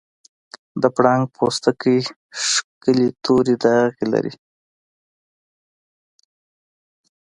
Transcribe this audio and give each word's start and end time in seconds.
د 0.81 0.83
پړانګ 0.95 1.23
پوستکی 1.35 1.97
ښکلي 2.47 3.07
تورې 3.23 3.55
داغې 3.65 4.05
لري. 4.13 4.33